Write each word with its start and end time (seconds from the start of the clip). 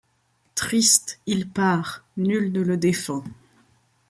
Triste, 0.55 1.19
il 1.27 1.47
part; 1.47 2.03
nul 2.17 2.51
ne 2.51 2.61
le 2.61 2.75
défend 2.75 3.23